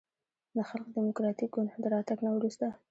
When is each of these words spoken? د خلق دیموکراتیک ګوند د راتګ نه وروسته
د 0.55 0.57
خلق 0.69 0.87
دیموکراتیک 0.97 1.49
ګوند 1.55 1.69
د 1.83 1.85
راتګ 1.93 2.17
نه 2.25 2.31
وروسته 2.35 2.65